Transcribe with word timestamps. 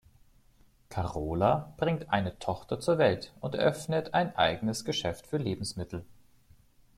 Carola 0.89 1.75
bringt 1.77 2.09
eine 2.09 2.39
Tochter 2.39 2.79
zur 2.79 2.97
Welt 2.97 3.31
und 3.39 3.53
eröffnet 3.53 4.15
ein 4.15 4.35
eigenes 4.35 4.83
Geschäft 4.83 5.27
für 5.27 5.37
Lebensmittel. 5.37 6.03